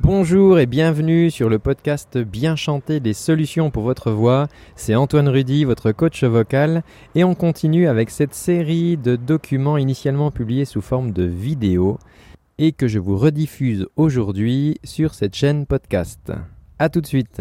[0.00, 4.48] Bonjour et bienvenue sur le podcast Bien chanter des solutions pour votre voix.
[4.76, 6.82] C'est Antoine Rudy, votre coach vocal,
[7.14, 11.98] et on continue avec cette série de documents initialement publiés sous forme de vidéo
[12.58, 16.32] et que je vous rediffuse aujourd'hui sur cette chaîne podcast.
[16.78, 17.40] A tout de suite.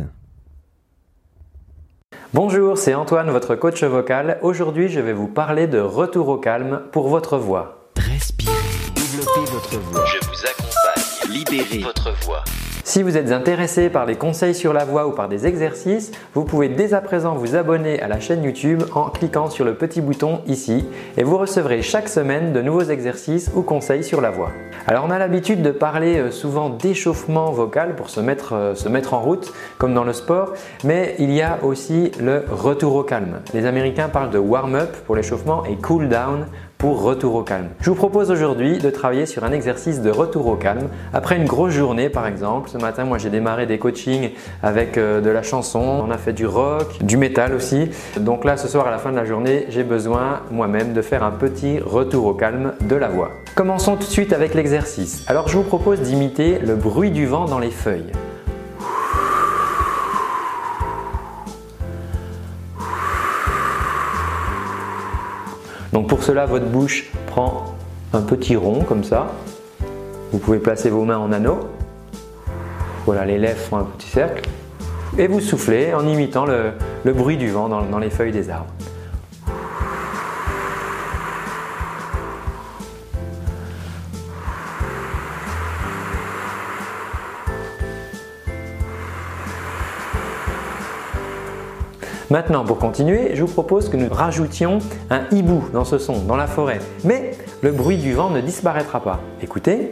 [2.33, 4.37] Bonjour, c'est Antoine, votre coach vocal.
[4.41, 7.89] Aujourd'hui, je vais vous parler de retour au calme pour votre voix.
[7.97, 8.51] Respirez,
[8.95, 10.05] développez votre voix.
[10.05, 11.02] Je vous accompagne.
[11.29, 12.43] Libérez Votre voix.
[12.83, 16.43] Si vous êtes intéressé par les conseils sur la voix ou par des exercices, vous
[16.43, 20.01] pouvez dès à présent vous abonner à la chaîne YouTube en cliquant sur le petit
[20.01, 20.85] bouton ici
[21.17, 24.51] et vous recevrez chaque semaine de nouveaux exercices ou conseils sur la voix.
[24.85, 28.89] Alors on a l'habitude de parler euh, souvent d'échauffement vocal pour se mettre, euh, se
[28.89, 30.53] mettre en route comme dans le sport,
[30.83, 33.39] mais il y a aussi le retour au calme.
[33.53, 36.47] Les Américains parlent de warm-up pour l'échauffement et cool down
[36.91, 37.69] retour au calme.
[37.79, 41.45] Je vous propose aujourd'hui de travailler sur un exercice de retour au calme après une
[41.45, 42.69] grosse journée par exemple.
[42.69, 46.33] Ce matin, moi j'ai démarré des coachings avec euh, de la chanson, on a fait
[46.33, 47.89] du rock, du métal aussi.
[48.19, 51.23] Donc là, ce soir à la fin de la journée, j'ai besoin moi-même de faire
[51.23, 53.31] un petit retour au calme de la voix.
[53.55, 55.23] Commençons tout de suite avec l'exercice.
[55.27, 58.11] Alors je vous propose d'imiter le bruit du vent dans les feuilles.
[65.93, 67.75] Donc pour cela, votre bouche prend
[68.13, 69.31] un petit rond comme ça.
[70.31, 71.69] Vous pouvez placer vos mains en anneau.
[73.05, 74.49] Voilà, les lèvres font un petit cercle.
[75.19, 76.73] Et vous soufflez en imitant le,
[77.13, 78.73] bruit du vent dans les feuilles des arbres.
[92.33, 94.79] Maintenant, pour continuer, je vous propose que nous rajoutions
[95.11, 96.79] un hibou dans ce son, dans la forêt.
[97.03, 99.19] Mais le bruit du vent ne disparaîtra pas.
[99.43, 99.91] Écoutez.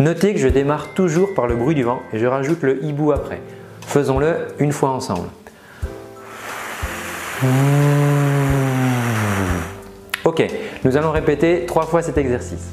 [0.00, 3.12] Notez que je démarre toujours par le bruit du vent et je rajoute le hibou
[3.12, 3.40] après.
[3.82, 5.28] Faisons-le une fois ensemble.
[10.24, 10.44] Ok,
[10.82, 12.72] nous allons répéter trois fois cet exercice.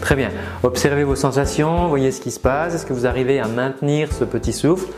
[0.00, 0.30] Très bien.
[0.64, 2.74] Observez vos sensations, voyez ce qui se passe.
[2.74, 4.88] Est-ce que vous arrivez à maintenir ce petit souffle?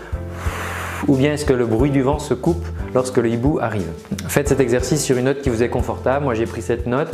[1.07, 3.89] Ou bien est-ce que le bruit du vent se coupe lorsque le hibou arrive
[4.29, 6.25] Faites cet exercice sur une note qui vous est confortable.
[6.25, 7.11] Moi j'ai pris cette note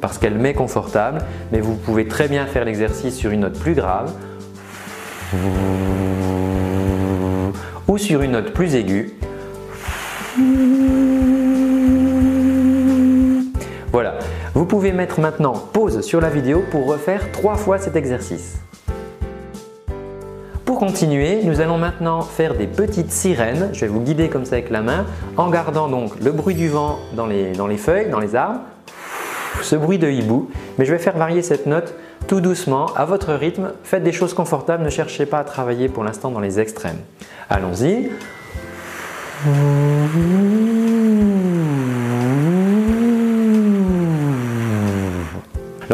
[0.00, 1.18] parce qu'elle m'est confortable,
[1.52, 4.12] mais vous pouvez très bien faire l'exercice sur une note plus grave
[7.88, 9.14] ou sur une note plus aiguë.
[13.92, 14.18] Voilà,
[14.54, 18.58] vous pouvez mettre maintenant pause sur la vidéo pour refaire trois fois cet exercice.
[20.86, 23.70] Continuer, nous allons maintenant faire des petites sirènes.
[23.72, 25.06] Je vais vous guider comme ça avec la main
[25.38, 28.60] en gardant donc le bruit du vent dans les, dans les feuilles, dans les arbres,
[29.62, 30.50] ce bruit de hibou.
[30.76, 31.94] Mais je vais faire varier cette note
[32.28, 33.72] tout doucement, à votre rythme.
[33.82, 36.98] Faites des choses confortables, ne cherchez pas à travailler pour l'instant dans les extrêmes.
[37.48, 38.10] Allons-y.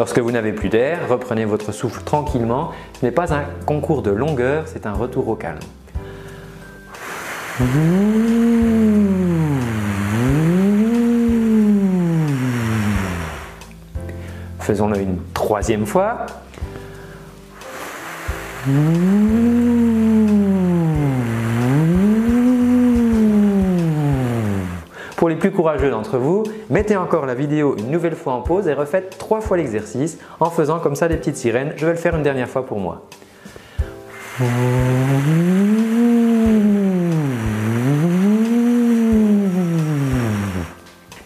[0.01, 2.71] Lorsque vous n'avez plus d'air, reprenez votre souffle tranquillement.
[2.99, 5.59] Ce n'est pas un concours de longueur, c'est un retour au calme.
[14.59, 16.25] Faisons-le une troisième fois.
[25.21, 28.67] Pour les plus courageux d'entre vous, mettez encore la vidéo une nouvelle fois en pause
[28.67, 31.73] et refaites trois fois l'exercice en faisant comme ça des petites sirènes.
[31.75, 33.03] Je vais le faire une dernière fois pour moi.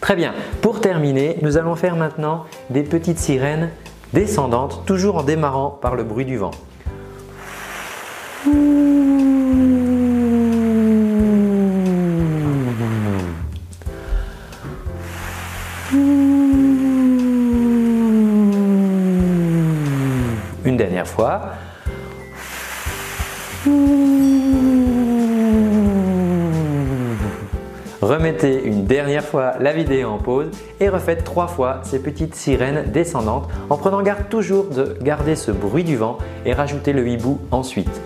[0.02, 0.34] Très bien.
[0.60, 3.69] Pour terminer, nous allons faire maintenant des petites sirènes
[4.12, 6.52] descendantes, toujours en démarrant par le bruit du vent.
[21.03, 21.42] Fois.
[28.01, 32.92] Remettez une dernière fois la vidéo en pause et refaites trois fois ces petites sirènes
[32.92, 37.39] descendantes en prenant garde toujours de garder ce bruit du vent et rajouter le hibou
[37.50, 38.00] ensuite.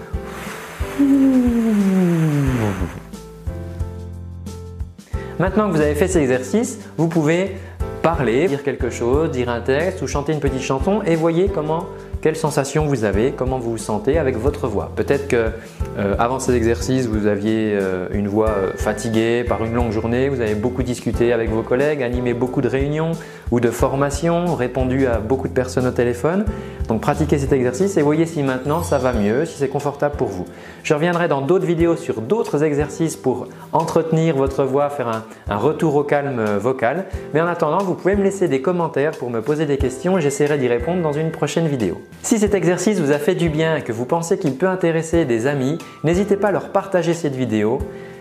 [5.38, 7.58] Maintenant que vous avez fait ces exercices, vous pouvez
[8.02, 11.86] parler, dire quelque chose, dire un texte ou chanter une petite chanson et voyez comment
[12.22, 14.92] quelles sensations vous avez, comment vous vous sentez avec votre voix?
[14.96, 15.52] Peut-être que
[15.98, 20.28] euh, avant ces exercices, vous aviez euh, une voix euh, fatiguée par une longue journée,
[20.28, 23.12] vous avez beaucoup discuté avec vos collègues, animé beaucoup de réunions
[23.52, 26.44] ou de formations, répondu à beaucoup de personnes au téléphone.
[26.90, 30.28] Donc pratiquez cet exercice et voyez si maintenant ça va mieux, si c'est confortable pour
[30.28, 30.46] vous.
[30.84, 35.58] Je reviendrai dans d'autres vidéos sur d'autres exercices pour entretenir votre voix, faire un, un,
[35.58, 37.06] retour au calme vocal.
[37.34, 40.22] Mais en attendant, vous pouvez me laisser des commentaires pour me poser des questions et
[40.22, 42.02] j'essaierai d'y répondre dans une prochaine vidéo.
[42.22, 45.26] Si cet exercice vous a fait du bien et que vous pensez qu'il peut intéresser
[45.26, 47.80] des amis, n'hésitez pas à leur partager cette vidéo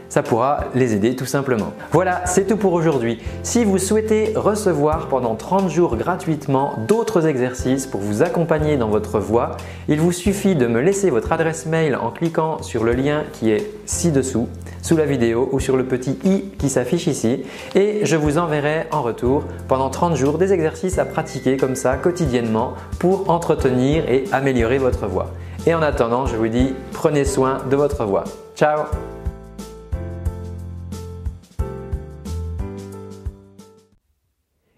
[0.08, 1.72] ça pourra les aider tout simplement.
[1.92, 3.20] Voilà, c'est tout pour aujourd'hui.
[3.42, 9.18] Si vous souhaitez recevoir pendant 30 jours gratuitement d'autres exercices pour vous accompagner dans votre
[9.18, 9.56] voix,
[9.88, 13.50] il vous suffit de me laisser votre adresse mail en cliquant sur le lien qui
[13.50, 14.48] est ci-dessous,
[14.82, 17.42] sous la vidéo ou sur le petit i qui s'affiche ici
[17.74, 21.96] et je vous enverrai en retour pendant 30 jours des exercices à pratiquer comme ça
[21.96, 25.32] quotidiennement pour entretenir et améliorer votre voix.
[25.66, 28.24] Et en attendant, je vous dis prenez soin de votre voix.
[28.56, 28.84] Ciao